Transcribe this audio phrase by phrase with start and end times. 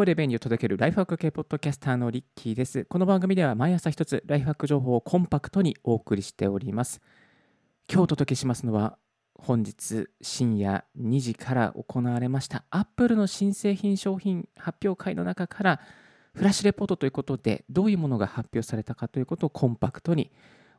[0.00, 2.86] 声で便利を届けるライフハック系ポッドキャスターのリッキーです。
[2.86, 7.02] この番組では毎朝一つライフハック情報をコンパクトにお送りしております。
[7.86, 8.96] 今日お届けしますのは
[9.34, 15.80] 本日深夜2時から行われましたアップルの新製品商品発表会の中から
[16.32, 20.30] フラッシュレポートということでどういうものが発表されたかということをコンパクトに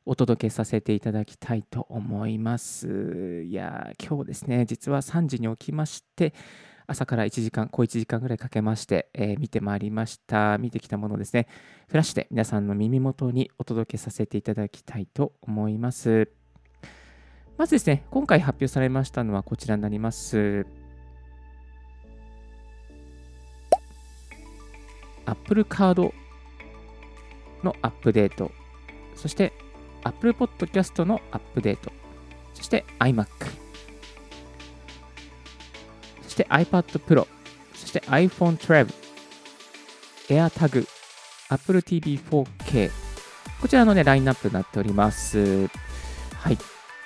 [0.04, 3.44] お届けさせていただきたいと思います。
[3.44, 6.34] いや今日ですね実は3時に起きまして
[6.88, 10.58] 朝から1時間、小1時間ぐらいかけまして、えー、見てまいりました。
[10.58, 11.48] 見てきたものですね、
[11.88, 16.30] フラッシュで皆さんの耳元にお届けさせていただきたいと思います。
[17.58, 20.66] まずですね、今回発表されましたのはこちらになります。
[25.26, 26.14] Apple カード
[27.64, 28.52] のアップデート、
[29.16, 29.54] そして
[30.04, 31.92] Apple Podcast のアップデート、
[32.54, 33.28] そして iMac、
[36.42, 37.28] して iPad Pro、
[37.74, 38.94] そして iPhone 12、
[40.30, 40.88] AirTag、
[41.50, 42.92] Apple TV 4K、
[43.62, 45.68] こちらのね、ラインナップになっております。
[46.34, 46.58] はい。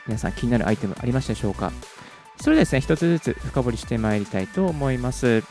[0.07, 1.71] 皆さん気になるアイテムありましたでしょうか？
[2.39, 5.43] それでですね、一つずつ深掘りしてまいりたいと思います。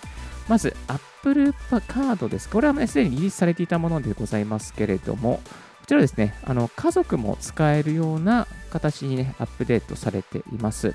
[0.48, 2.48] まず、Apple カードです。
[2.48, 5.40] これはすでにリリースされていたものでございますけれども、
[5.80, 10.94] こちらですね、あの家族も使えるような形にね、アップデートされています。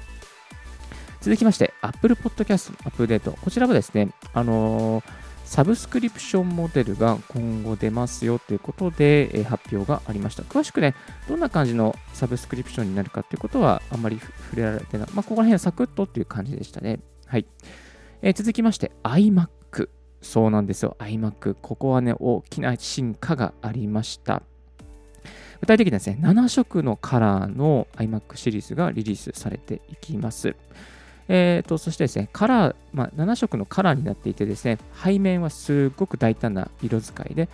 [1.21, 3.31] 続きまして、Apple Podcast のアップデート。
[3.41, 10.43] こちらはですね、あのーサブスクリプションモデルが今後出ますよということで、えー、発表がありました。
[10.43, 10.93] 詳しくね、
[11.27, 15.07] どんな感じのサブスクリプションになるかということはあんまり触れられてない。
[15.15, 16.99] まあ、ここら辺はサクッとっていう感じでしたね。
[17.25, 17.47] はい。
[18.21, 19.89] えー、続きまして、iMac。
[20.21, 20.95] そうなんですよ。
[20.99, 21.55] iMac。
[21.59, 24.43] ここはね、大きな進化がありました。
[25.61, 30.55] 具体的にはですね、7色のカラーの iMac シリーズがリリースされていきます。
[31.31, 37.47] えーと、そしてですね、カラー、まあ、7色のカラーになっていてですね、背面はすごく大胆な色使いで、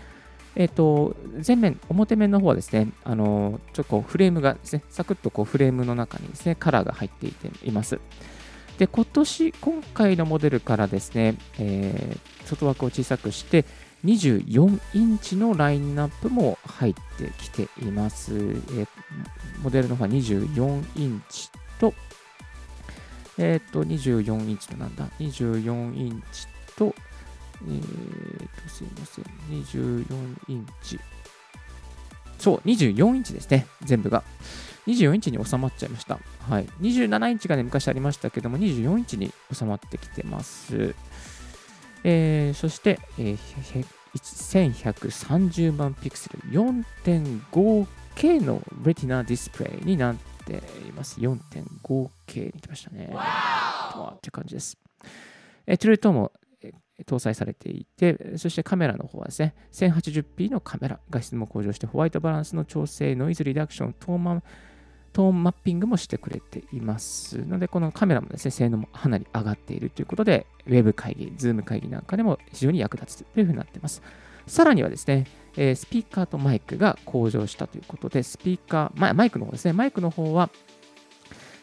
[0.55, 1.15] えーと、
[1.45, 7.99] 前面、表面の方はですね、あのちょっとフレームがですね、サクッとこうフレームの中にですね、カラーが入っていています。
[8.77, 13.65] で、今年、今回のモデルからですね、えー、外枠を小さくして、
[14.05, 18.33] 24インチのラインナップも入ってきています。
[18.33, 18.87] えー、
[19.61, 21.49] モデルの方は24インチ
[21.79, 21.93] と、
[23.37, 26.95] えっ、ー、と、24インチとなんだ ?24 インチと、
[27.67, 29.25] えっ、と、すいません。
[29.63, 30.99] 24インチ。
[32.39, 33.67] そう、24インチですね。
[33.83, 34.23] 全部が。
[34.87, 36.19] 24インチに収まっちゃいました。
[36.47, 36.67] はい。
[36.81, 40.95] 27インチがね、昔ありましたけども、24インチに収まってきてます。
[42.03, 51.19] えー、そして、えー、1130万ピクセル 4.5K のレティナディスプレイになっています。
[51.19, 53.09] 4.5K に来ましたね。
[53.13, 54.77] わって感じです。
[55.67, 56.31] えトゥルートも
[57.05, 64.41] 搭載されていて、そしてカメラの方はですね、1080p のカメラ、画質も向上して、ホワイトバランスの調整、ノイズリダクション、トーマ
[65.15, 67.37] トーンマッピングもしてくれています。
[67.45, 74.01] ので、このカメラもですね、性能もかなり上がっているということで、ウェブ会議、ズーム会議なんかでも非常に役立つというふうになっています。
[74.45, 75.25] さらにはですね、
[75.57, 80.49] えー、スピーカーとマイクが向上したということで、スピーカー、マイクの方ですね、マイクの方は、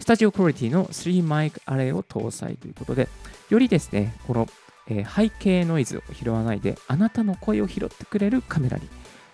[0.00, 3.08] スタジオクオリティの3マイクアレイを搭載ということで、
[3.50, 4.48] よりですね、この、
[4.88, 8.88] えー、背景ノイズを拾わないで、あなたの声を拾ってくれるカメラに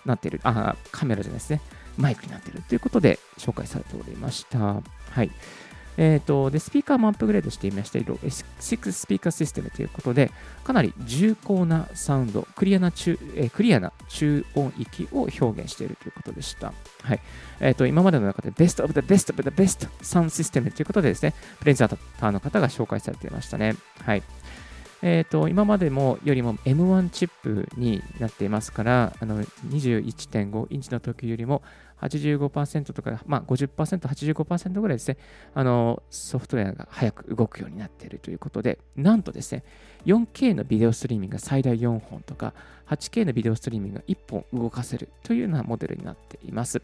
[0.04, 1.60] なっている、あ、カメラじゃないですね、
[1.96, 4.58] マイクになっているということで紹介されておりました。
[4.58, 5.30] はい。
[6.00, 8.30] えーと、でスピーカーもアップグレードしていまして、6
[8.92, 10.30] スピーカーシステムということで、
[10.62, 16.72] かなり重厚なサウンド、クリアな中,、えー、クリアな中音域を表現しているということでした。
[17.02, 17.20] はい
[17.60, 23.74] えーと、今までの中でベストオブザベストオブザベストサウンドシステムということでですね、プレゼンターの方が紹介されていましたね。
[24.04, 24.22] はい
[25.00, 31.62] えーと、今までもよりも M1 チップになっていますから、あの21.5インチの時よりも
[32.00, 35.16] 85%とか、まあ50%、85%ぐらいですね、
[35.54, 39.62] あのソフトウェアが早く動くようになっているということで、なんとですね、
[40.06, 42.52] 4K のビデオストリーミングが最大4本とか、
[42.88, 46.82] 8K のビデオストリーミングが1本動かせるというようなモデルになっています。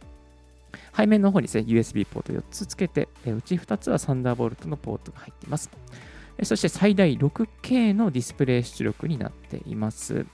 [0.97, 5.71] 背面の方にですね、USB ポート4つつけて、うち2つはサンダーボルトのポートが入っています。
[6.43, 10.27] そして最大 6K のディスプレイ出力になっています。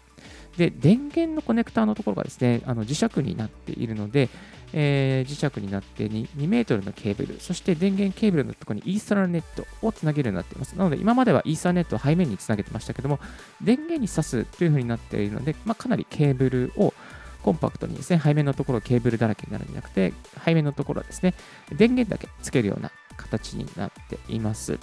[0.56, 4.28] で、電源のコネクターのところがですね、あの磁石になっているので、
[4.72, 10.76] えー、磁石になって 2, 2メートルのケーブル、そして電源ケーブルのところにイーサーネットをつなげるようになっています。
[10.76, 13.20] なので、今まではイーサーネットを背面につなげてましたけども、
[13.62, 16.94] 電源に挿すというふうになっているので、まあ、かなりケーブルを
[17.42, 20.12] コンパクトにですね、背面のところケーブルだらけになるんじゃなくて、
[20.44, 21.34] 背面のところはですね、
[21.72, 24.78] 電源だけつけるような形になっています。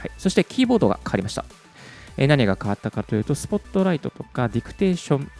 [0.00, 1.44] はい、そしてキーボードが変わりました。
[2.16, 5.30] えー、何が変わったかというと、スポットライトとかディクテーション、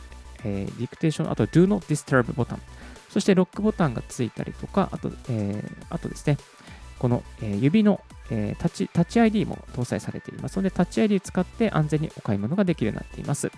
[0.45, 2.63] えー、ディクテーション、あと Do Not Disturb ボタン、
[3.09, 6.37] そしてロックボタンがついたりとか、あと、えー、あとですね、
[6.99, 13.51] この、え指の、えタッチタッチ ID も搭載されていますので、タッチ ID 使って安全にお買い物ができるようになっています。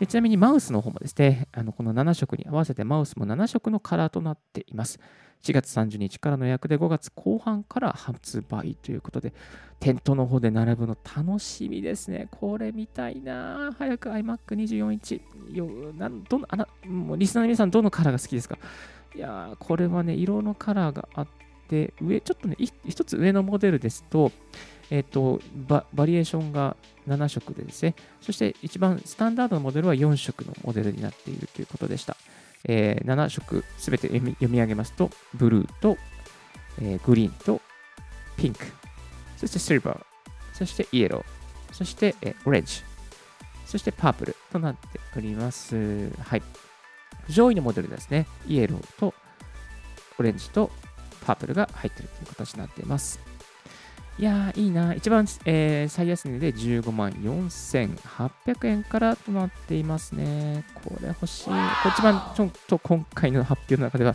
[0.00, 4.98] でちなみにマウスの方もですね、あのこの7色に合わせてマウスも7色のカラーとなっています。
[5.42, 9.34] 4月30日からの予約で5月後半から発売ということで、
[9.78, 12.28] 店頭の方で並ぶの楽しみですね。
[12.30, 15.20] これ見たいな早く iMac24 インチ。
[15.52, 15.66] よ
[15.98, 18.58] なんどのあなもうリスナーの皆さん、どのカラーが好きですか？
[19.14, 21.28] いやー、これはね、色のカラーがあっ
[21.68, 24.32] て、上、ちょっとね、一つ上のモデルですと、
[24.90, 26.76] えっ、ー、とバ、バリエーションが
[27.10, 32.16] 7色でですね、そして一番スタンダードのモデルは4色のモデルになっているということでした。
[32.64, 35.96] えー、7色すべて読み上げますと、ブルーと、
[36.80, 37.60] えー、グリーンと
[38.36, 38.66] ピンク、
[39.36, 40.00] そしてシルバー、
[40.52, 42.82] そしてイエロー、そして、えー、オレンジ、
[43.66, 46.10] そしてパープルとなっております。
[46.22, 46.42] はい。
[47.28, 49.14] 上位のモデルですね、イエローと
[50.18, 50.70] オレンジと
[51.24, 53.29] パープルが入っているという形になっています。
[54.20, 54.94] いやー、いいな。
[54.94, 60.62] 一番、えー、最安値で15万4800円からとなっていますね。
[60.84, 61.44] これ欲しい。
[61.46, 61.58] これ
[61.90, 64.14] 一番ちょっと今回の発表の中では、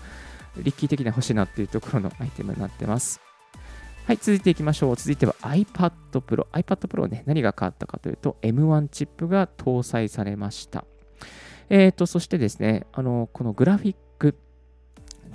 [0.58, 3.20] リッキー的な欲しいなっていうところのアイテムになってます。
[4.06, 4.96] はい、続いていきましょう。
[4.96, 6.46] 続いては iPad Pro。
[6.52, 10.86] iPad Pro ね、何が変わったかというと、M1 チップが搭載されました。
[11.70, 14.05] えーと、そしてですね、あの、このグラフィック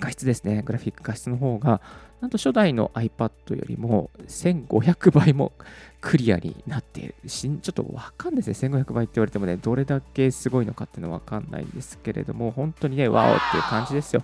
[0.01, 1.79] 画質ですね、グラフィック画質の方が、
[2.19, 5.53] なんと初代の iPad よりも1500倍も
[6.01, 7.15] クリアになっている。
[7.25, 8.69] ちょっとわかんないですね。
[8.69, 14.23] 1500倍って言われてもね、どれだけすごいのかっていうのはわかんないんですけれども、本当にね、ワオっていう感じですよ。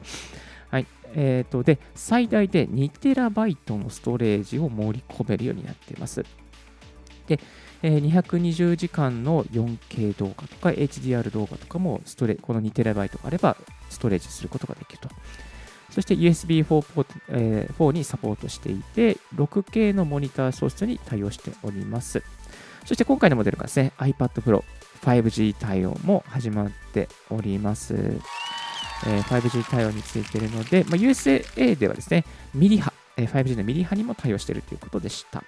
[0.70, 0.88] はい。
[1.16, 6.26] えっ、ー、と、で、最大で 2TB のストレージを盛り込めるようになっています。
[7.28, 7.40] で、
[7.84, 13.56] えー、220時間の 4K 動画とか HDR 動画とかもストレこの 2TB があれば
[13.90, 15.10] ストレージすることができると。
[15.90, 22.24] そして USB4 ポート、えー、4にサポートしていて、6K のモニター素質に対応しております。
[22.86, 24.64] そして今回のモデルがですね、iPad Pro
[25.02, 27.96] 5G 対応も始まっております。
[29.06, 35.44] えー、5G 対応についているので、まあ、USA ではですね、ミリ波、えー、5G のミリ波にも対応しているということでした。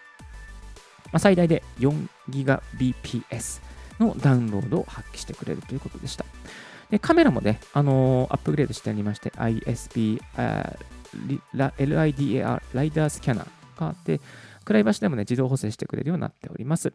[1.12, 3.62] まあ、最大で 4GBps
[4.00, 6.26] のダウンロードを発揮してくれるということでした。
[6.90, 10.20] でカメラもね、あのー、アップグレードしてありまして、ISP、
[11.54, 14.20] LIDAR、ライダースキャナーがあって、
[14.66, 16.94] 暗い場所でもね、自動補正してくれるようになっております。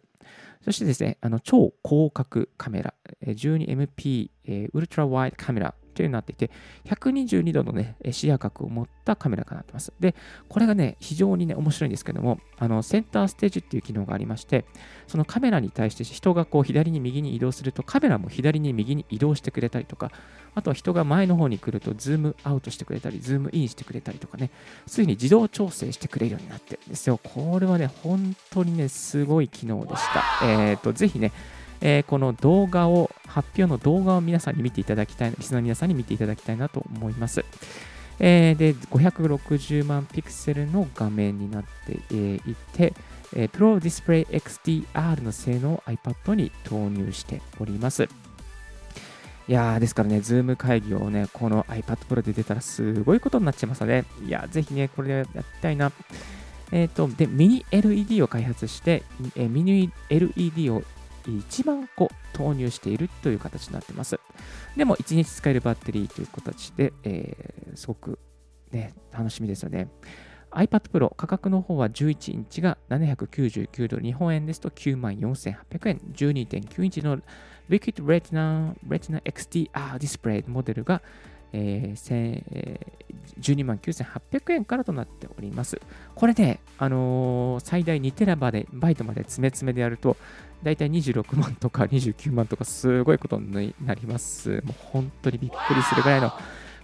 [0.65, 2.95] そしてですね、あの超広角カメラ、
[3.25, 4.31] 12MP、
[4.73, 6.51] ウルトラワイドカメラというになっていて、
[6.85, 9.93] 122度のね、視野角を持ったカメラがなってます。
[10.01, 10.15] で、
[10.49, 14.65] これがね、非常にね、面白いんですけども、あの、センターステージっていう機能がありまして、
[15.07, 20.11] そのカメラに対して人がこう左に右に移動すると、カメラも左に右に移動してくれたりとか、
[20.55, 24.51] あとは人が前の方に来ると、ズームアウトしてくれたり、ズームインしてくれたりとかね、
[24.87, 27.19] すぐに自動調整してくれるようになってるんですよ。
[27.23, 30.47] これはね、本当にね、すごい機能でした。
[30.47, 31.33] えっ、ー、と、ぜひね、
[31.85, 37.45] えー、この動画を、発表の動画を皆さんに見ていただきたい、リスナーの皆さんに見ていただきたいなと思います。
[38.19, 42.95] えー、で、560万ピクセルの画面になって、いて、
[43.37, 48.09] えー、Pro Display XDR の性能を iPad に投入しております。
[49.47, 55.93] いやー、ですからね、ズーム会議をね、この iPad Pro で出たらすごいことになっちゃいますので、いやー、ぜひね、これでやりたいな。
[56.73, 59.03] えっ、ー、と、で、ミニ LED を開発して、
[59.37, 60.83] えー、ミニ LED を
[61.31, 64.19] 1万個投入しているという形になっています。
[64.77, 68.19] でも、1日使えるバッテリーという形で、えー、すごく、
[68.71, 69.89] ね、楽しみですよね。
[70.55, 77.19] iPad Pro 価格の方は11インチが799ドル、日本円ですと94,800円、12.9インチの
[77.69, 81.03] Liquid Retina, Retina XDR ディスプレイモデルが、
[81.57, 82.81] えー、
[83.41, 85.81] 12万9800円からとなっております。
[86.17, 90.17] これね、あのー、最大2テラバイトまで詰め詰めでやると、
[90.65, 94.63] だいたい26万とか29万とかすごいことになります。
[94.65, 96.33] もう本当にびっくりするぐらいの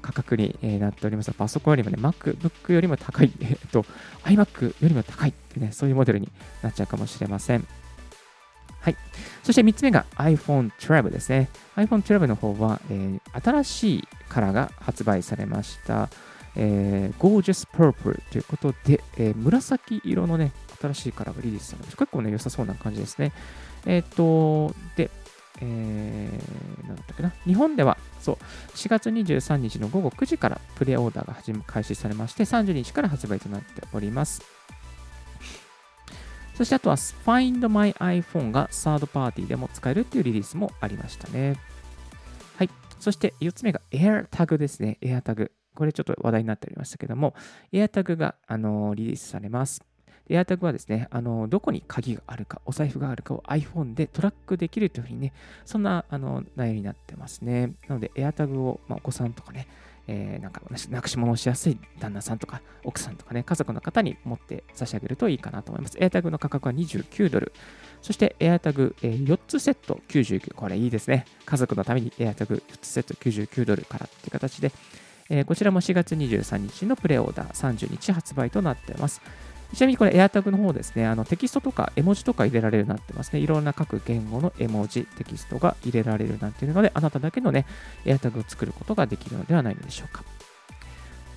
[0.03, 1.33] 価格になっております。
[1.33, 3.85] パソコンよりもね、MacBook よりも高い、えっと、
[4.25, 6.29] iMac よりも高いってね、そういうモデルに
[6.63, 7.67] なっちゃうかもしれません。
[8.81, 8.97] はい。
[9.43, 11.49] そして3つ目が iPhone 12ですね。
[11.77, 16.09] iPhone 12の方は、えー、新しいカラーが発売されました。
[16.57, 21.97] えー、Gorgeous Purple ということで、えー、紫色のね、新しいカラーがリリースされました。
[21.97, 23.33] 結構ね、良さそうな感じですね。
[23.87, 25.11] えっ、と、で、
[25.61, 27.33] えー、なんだったっけな。
[27.45, 28.37] 日本では、そう、
[28.75, 34.60] 4月23日の午後9時からプレオーダーが始開始されまして、30日から発売となっております。
[36.61, 41.57] そしてあとは Find My iPhone がサードパーティーでも使えるっていうリリースもありましたね。
[42.59, 42.71] はい。
[42.99, 44.99] そして4つ目が AirTag ですね。
[45.01, 45.53] AirTag。
[45.75, 47.33] これちょっと話題になっておりましたけども、
[47.73, 49.83] AirTag が、あのリリースされます。
[50.29, 55.33] AirTag はですね、あのどこに鍵があるか、お財布があるかを iPhone でトラックできるというふうにね、
[55.65, 57.73] そんなあの内容になってますね。
[57.89, 59.67] なので AirTag を、まあ、お子さんとかね、
[60.13, 65.97] えー、なんかなくし物をしやすい旦那さんとか奥さんとかね、家族の方に持って差し上げるといいかなと思います。
[65.99, 67.53] AirTag の価格は29ドル。
[68.03, 70.55] そして AirTag、えー、4つセット99。
[70.55, 71.27] これいいですね。
[71.47, 74.73] 家族のために AirTag4 つセット99ドルからっていう形で、
[75.29, 79.23] えー、こちらも4月23日のプレオーダー30日発売となっています。
[79.75, 83.41] ちなみにこれ AirTag の方ですね、あのテキストとか絵文字とか入れられるようになってますね。
[83.41, 87.67] いろんな各言語の絵文字、テキストが入れられるなんていうので、あなただけのね、
[88.05, 90.25] AirTag を作ることができるのではないのでしょうか。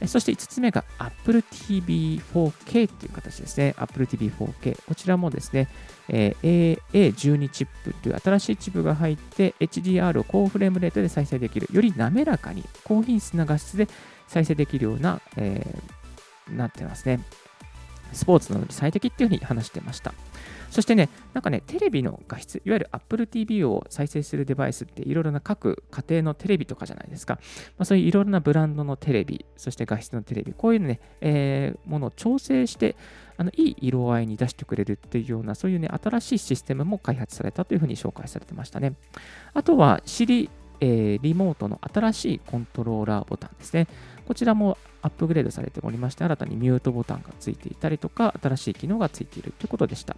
[0.07, 3.73] そして5つ目が Apple TV 4K という形ですね。
[3.77, 4.77] Apple TV 4K。
[4.85, 5.69] こちらもですね、
[6.09, 11.69] えー、A12 チップという新しいチップが入って HDR を高フレームレートで再生できる。
[11.71, 13.87] より滑らかに高品質な画質で
[14.27, 17.21] 再生できるような、えー、なってますね。
[18.13, 20.13] スポーツなどに最適っていうふうに話してました。
[20.74, 27.36] そしてね、なんかね、テレビの画質、いわゆる Apple TV を再生するデバイスっていろいろな各家庭のテレビとかじゃないですか。
[27.77, 32.96] まあ、そういういろいろなブランドのテレビ、そして画質のテレビ、こういうね、えー、ものを調整して、
[33.38, 38.93] あのいい色合いに出してくれるっていうような、そういうね、新しいシステムも開発されたというふうに紹介されてましたね。
[39.53, 43.88] あとは、Siri、えー、リモートの新しいコントローラーボタンですね。
[44.27, 50.15] こちらもアップグレードされておりまして、新たにミュートボタンがついていたりとか、新しい機能がついているということでした。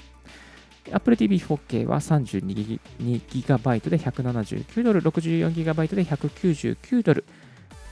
[0.92, 7.26] Apple TV 4K は 32GB で179ドル、64GB で199ドル。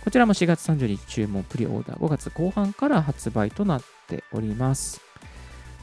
[0.03, 5.01] こちらも4月30日注文プリオーダー5月後半から発売となっております。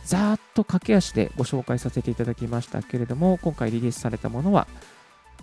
[0.05, 4.69] ざーっと駆け足でご紹介させていただきましたけれども、今回リリースされたものは、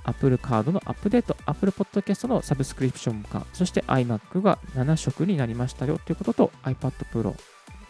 [0.08, 7.36] Apple カードのアップデート、Apple Podcast のサブスクリプション化、そして iMac が7色になりましたよということと iPad Pro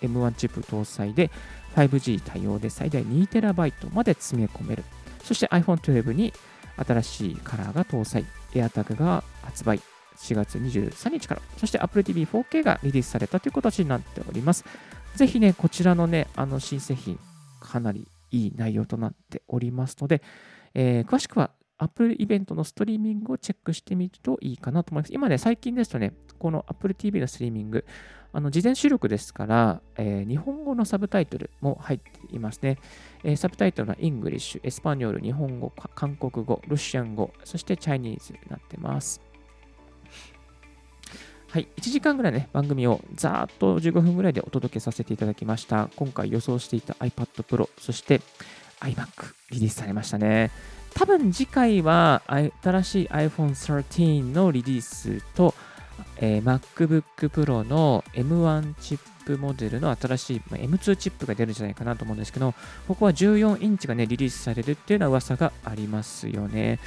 [0.01, 1.31] M1 チップ搭載で
[1.75, 4.83] 5G 対応で最大 2TB まで詰め込める。
[5.23, 6.33] そして iPhone 12に
[6.75, 9.79] 新しいカラーが搭載、AirTag が発売。
[10.17, 14.65] 4月23日から、そして Apple TV 4K がリリースされたという形になっております。
[15.15, 17.19] ぜひね、こちらのね、あの新製品、
[17.59, 20.21] かなりいい内容となっておりますので、
[20.73, 25.13] えー、詳しくは Apple イベントのストリーミングをチェックしてみるといいかなと思います。
[25.13, 27.85] 今ね、最近ですとね、この Apple TV のストリーミング、
[28.33, 32.77] あの事前収録ですから、えー、日本語のサブタイトルも入っていますね。
[33.23, 39.21] えー、サブタイトルは English、エスパニョール、日本語、韓国語、ロシアン語、そしてチャイニーズになってます。
[41.49, 45.89] はい、1時間ぐらいね、番組をざーっと15分ぐらいでお届けさせていただきました。
[45.95, 48.21] 今回予想していた iPad Pro、そして
[48.81, 50.51] iMac リリースされましたね。
[50.93, 52.21] 多分次回は
[52.61, 55.53] 新しい iPhone 13のリリースと、
[56.17, 62.53] えー、MacBook Pro の M1 チップモデルの新しい、まあ、M2 チップが出るんじゃないかなと思うんですけど、
[62.87, 66.79] ここは14インチがね、リリースされるっていうような噂がありますよね。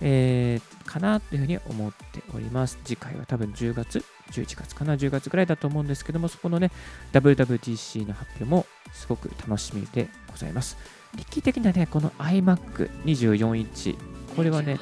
[0.00, 2.78] えー、かなというふうに思っております。
[2.84, 6.70] 次回は多分10月、11月かな、10月ぐらいだと思うんですけども、そこのね、
[7.12, 10.76] WWDC の発表もすごく楽しみでございます。
[11.16, 13.96] 力的なね、この iMac24 インチ、
[14.36, 14.78] これはね、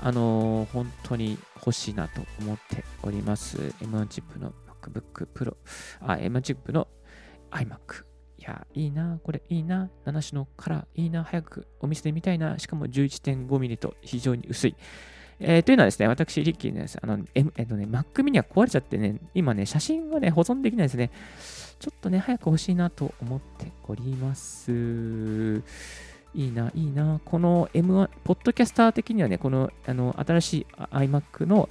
[0.00, 3.58] あのー、本当に欲しいなと思っております。
[3.80, 5.56] M1 チップの MacBook Pro、
[6.00, 6.88] あ、M1 チップの
[7.50, 8.04] iMac。
[8.38, 14.76] いや、いいな、これいいな、7種のカラー、いいな、早くお店で見たいな、しかも 11.5mm と非常に薄い。
[15.40, 16.98] えー、というのはですね、私、リッキーです。
[17.00, 21.10] あの、M、えっとね、Mac mini は壊れちゃってね、今ね、写真がね、保存できないですね。
[21.78, 25.62] ちょっとね、早く欲しいなと思っております。
[26.34, 27.20] いいな、いいな。
[27.24, 31.68] この M1、ポッドキャスター的にはね、このあの新しい iMac の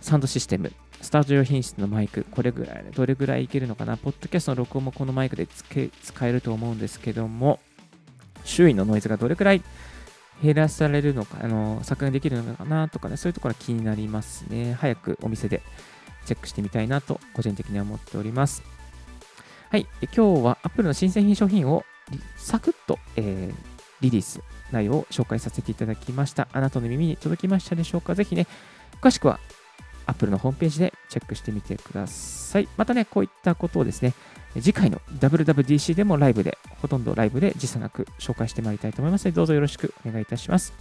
[0.00, 3.98] サウンドシステム、スタジオ品質のマイク、これぐらい、どれぐらいいけるのかな。
[3.98, 7.60] ポッドキャストの録音もこのマイクで使えると思うんですけども、
[8.44, 9.62] 周囲のノイズがどれくらい
[10.42, 14.74] 減らされるのか、あの削減できるのかなとかね、そういうところは気になりますね。
[14.74, 15.62] 早くお店で
[16.26, 18.62] チェックしてみたいなと、個人的には思っております。
[19.70, 21.84] はい、今日は Apple の新製品商品を
[22.36, 23.54] サクッと、えー、
[24.00, 26.48] リリース内容を紹介させていただきました。
[26.52, 28.14] あなたの耳に届きましたでしょうか？
[28.14, 28.46] ぜひね、
[29.00, 29.40] 詳しくは
[30.06, 32.68] Apple のホームページでチェックしてみてください。
[32.76, 34.14] またね、こういったことをですね、
[34.56, 40.72] 次回の WWDC でもライブで、ほとんどライブで時差なく紹介してまいりたいと思いますので、どうぞよろしくお願いいたします。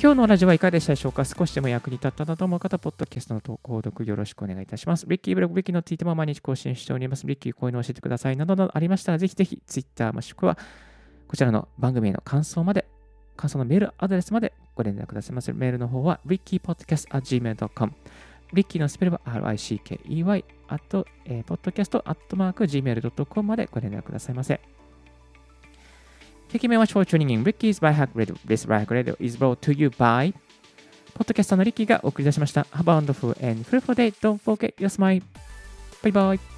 [0.00, 1.24] 今日のラジオはいかがでしたでしょうか？
[1.24, 5.06] 少しでも役に立ったなと思う方、ポッドキャストの投稿、読よろしくお願いいたします。
[5.06, 7.26] リッキーブログ、リッキーのツイートも毎日更新しております。
[7.26, 10.58] リッキーこういうの教えてくださいなどなどありましたら、ぜひぜひツイッターもしくは
[11.28, 12.86] こちらの番組への感想まで、
[13.36, 15.52] 感想のメールアドレスまでご連絡くださいませ。
[15.52, 17.92] メールの方は rickypodcast.gmail.com
[18.52, 24.60] リッキーのスペルは RICKEY あと、えー、podcast.gmail.com までご連絡くださいませ。
[26.50, 28.34] Thank you very much for tuning in Ricky's by Hack Radio.
[28.46, 30.34] This by Hack Radio is brought to you by
[31.14, 32.62] ポッドキャストのリッキーがお送り出しました。
[32.72, 34.12] Have a wonderful and fruitful day.
[34.20, 35.22] Don't forget your smile.
[36.02, 36.51] Bye bye.